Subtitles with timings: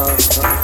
[0.00, 0.59] star, star.